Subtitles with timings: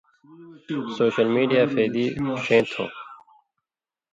[0.95, 2.05] سوشل میڈیاں فَیدی
[2.43, 2.85] ݜَیں تھو